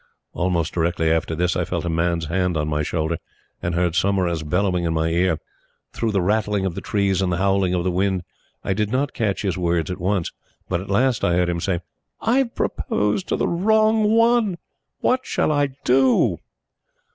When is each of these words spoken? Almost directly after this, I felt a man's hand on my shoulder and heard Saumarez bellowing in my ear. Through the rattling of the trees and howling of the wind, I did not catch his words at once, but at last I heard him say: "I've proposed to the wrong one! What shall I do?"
Almost 0.33 0.73
directly 0.73 1.11
after 1.11 1.35
this, 1.35 1.55
I 1.55 1.63
felt 1.63 1.85
a 1.85 1.87
man's 1.87 2.25
hand 2.25 2.57
on 2.57 2.67
my 2.67 2.81
shoulder 2.81 3.17
and 3.61 3.75
heard 3.75 3.93
Saumarez 3.93 4.41
bellowing 4.41 4.83
in 4.83 4.95
my 4.95 5.09
ear. 5.09 5.37
Through 5.93 6.11
the 6.11 6.23
rattling 6.23 6.65
of 6.65 6.73
the 6.73 6.81
trees 6.81 7.21
and 7.21 7.35
howling 7.35 7.75
of 7.75 7.83
the 7.83 7.91
wind, 7.91 8.23
I 8.63 8.73
did 8.73 8.89
not 8.91 9.13
catch 9.13 9.43
his 9.43 9.59
words 9.59 9.91
at 9.91 9.99
once, 10.01 10.31
but 10.67 10.81
at 10.81 10.89
last 10.89 11.23
I 11.23 11.33
heard 11.35 11.49
him 11.49 11.59
say: 11.59 11.81
"I've 12.19 12.55
proposed 12.55 13.27
to 13.27 13.35
the 13.35 13.47
wrong 13.47 14.11
one! 14.11 14.57
What 15.01 15.23
shall 15.23 15.51
I 15.51 15.67
do?" 15.83 16.39